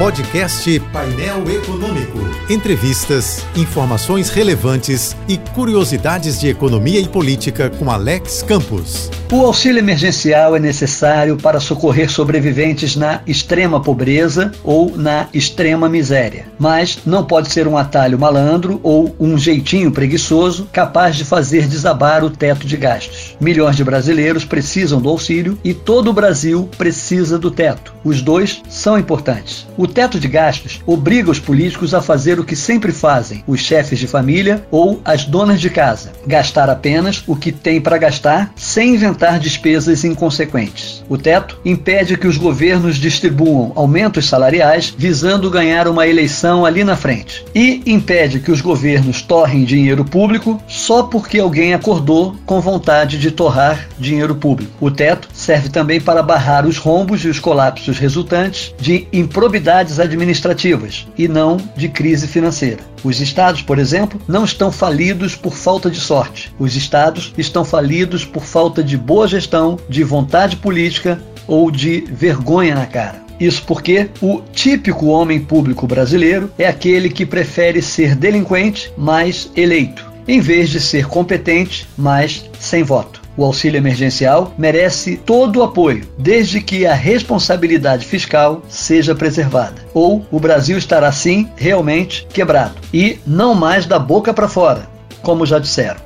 Podcast 0.00 0.80
Painel 0.94 1.44
Econômico. 1.50 2.20
Entrevistas, 2.48 3.44
informações 3.54 4.30
relevantes 4.30 5.14
e 5.28 5.36
curiosidades 5.36 6.40
de 6.40 6.48
economia 6.48 6.98
e 6.98 7.06
política 7.06 7.68
com 7.68 7.90
Alex 7.90 8.42
Campos. 8.42 9.10
O 9.30 9.44
auxílio 9.44 9.78
emergencial 9.78 10.56
é 10.56 10.58
necessário 10.58 11.36
para 11.36 11.60
socorrer 11.60 12.10
sobreviventes 12.10 12.96
na 12.96 13.20
extrema 13.26 13.78
pobreza 13.78 14.52
ou 14.64 14.96
na 14.96 15.28
extrema 15.34 15.86
miséria, 15.86 16.46
mas 16.58 17.00
não 17.04 17.22
pode 17.22 17.52
ser 17.52 17.68
um 17.68 17.76
atalho 17.76 18.18
malandro 18.18 18.80
ou 18.82 19.14
um 19.20 19.36
jeitinho 19.36 19.92
preguiçoso 19.92 20.66
capaz 20.72 21.14
de 21.14 21.26
fazer 21.26 21.68
desabar 21.68 22.24
o 22.24 22.30
teto 22.30 22.66
de 22.66 22.78
gastos. 22.78 23.19
Milhões 23.40 23.74
de 23.74 23.82
brasileiros 23.82 24.44
precisam 24.44 25.00
do 25.00 25.08
auxílio 25.08 25.58
e 25.64 25.72
todo 25.72 26.10
o 26.10 26.12
Brasil 26.12 26.68
precisa 26.76 27.38
do 27.38 27.50
teto. 27.50 27.94
Os 28.04 28.20
dois 28.20 28.62
são 28.68 28.98
importantes. 28.98 29.66
O 29.78 29.86
teto 29.86 30.20
de 30.20 30.28
gastos 30.28 30.82
obriga 30.84 31.30
os 31.30 31.40
políticos 31.40 31.94
a 31.94 32.02
fazer 32.02 32.38
o 32.38 32.44
que 32.44 32.54
sempre 32.54 32.92
fazem 32.92 33.42
os 33.46 33.60
chefes 33.60 33.98
de 33.98 34.06
família 34.06 34.66
ou 34.70 35.00
as 35.04 35.24
donas 35.24 35.60
de 35.60 35.70
casa: 35.70 36.12
gastar 36.26 36.68
apenas 36.68 37.24
o 37.26 37.34
que 37.34 37.50
tem 37.50 37.80
para 37.80 37.96
gastar 37.96 38.52
sem 38.54 38.94
inventar 38.94 39.38
despesas 39.38 40.04
inconsequentes. 40.04 40.99
O 41.10 41.18
teto 41.18 41.58
impede 41.64 42.16
que 42.16 42.28
os 42.28 42.36
governos 42.36 42.96
distribuam 42.96 43.72
aumentos 43.74 44.28
salariais 44.28 44.94
visando 44.96 45.50
ganhar 45.50 45.88
uma 45.88 46.06
eleição 46.06 46.64
ali 46.64 46.84
na 46.84 46.94
frente 46.94 47.44
e 47.52 47.82
impede 47.84 48.38
que 48.38 48.52
os 48.52 48.60
governos 48.60 49.20
torrem 49.20 49.64
dinheiro 49.64 50.04
público 50.04 50.62
só 50.68 51.02
porque 51.02 51.40
alguém 51.40 51.74
acordou 51.74 52.36
com 52.46 52.60
vontade 52.60 53.18
de 53.18 53.32
torrar 53.32 53.88
dinheiro 53.98 54.36
público. 54.36 54.70
O 54.80 54.88
teto 54.88 55.28
serve 55.32 55.68
também 55.68 56.00
para 56.00 56.22
barrar 56.22 56.64
os 56.64 56.78
rombos 56.78 57.24
e 57.24 57.28
os 57.28 57.40
colapsos 57.40 57.98
resultantes 57.98 58.72
de 58.78 59.08
improbidade 59.12 60.00
administrativas 60.00 61.08
e 61.18 61.26
não 61.26 61.56
de 61.76 61.88
crise 61.88 62.28
financeira. 62.28 62.88
Os 63.02 63.18
estados, 63.18 63.62
por 63.62 63.78
exemplo, 63.78 64.20
não 64.28 64.44
estão 64.44 64.70
falidos 64.70 65.34
por 65.34 65.54
falta 65.54 65.90
de 65.90 65.98
sorte. 65.98 66.54
Os 66.58 66.76
estados 66.76 67.32
estão 67.36 67.64
falidos 67.64 68.26
por 68.26 68.44
falta 68.44 68.84
de 68.84 68.96
boa 68.96 69.26
gestão, 69.26 69.78
de 69.88 70.04
vontade 70.04 70.56
política 70.56 70.99
ou 71.46 71.70
de 71.70 72.04
vergonha 72.10 72.74
na 72.74 72.86
cara. 72.86 73.22
Isso 73.40 73.64
porque 73.66 74.10
o 74.20 74.42
típico 74.52 75.06
homem 75.06 75.40
público 75.40 75.86
brasileiro 75.86 76.50
é 76.58 76.66
aquele 76.66 77.08
que 77.08 77.24
prefere 77.24 77.80
ser 77.80 78.14
delinquente, 78.14 78.92
mas 78.98 79.50
eleito, 79.56 80.04
em 80.28 80.40
vez 80.40 80.68
de 80.68 80.78
ser 80.78 81.06
competente, 81.06 81.88
mas 81.96 82.48
sem 82.58 82.82
voto. 82.82 83.20
O 83.36 83.44
auxílio 83.44 83.78
emergencial 83.78 84.52
merece 84.58 85.16
todo 85.16 85.60
o 85.60 85.62
apoio, 85.62 86.06
desde 86.18 86.60
que 86.60 86.84
a 86.84 86.92
responsabilidade 86.92 88.04
fiscal 88.04 88.62
seja 88.68 89.14
preservada. 89.14 89.80
Ou 89.94 90.26
o 90.30 90.38
Brasil 90.38 90.76
estará 90.76 91.10
sim 91.10 91.48
realmente 91.56 92.26
quebrado 92.34 92.74
e 92.92 93.18
não 93.26 93.54
mais 93.54 93.86
da 93.86 93.98
boca 93.98 94.34
para 94.34 94.48
fora, 94.48 94.86
como 95.22 95.46
já 95.46 95.58
disseram. 95.58 96.00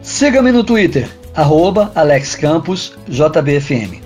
Siga-me 0.00 0.50
no 0.50 0.64
Twitter, 0.64 1.08
arroba 1.34 1.92
Alex 1.94 2.34
Campos, 2.34 2.94
JBFM. 3.06 4.05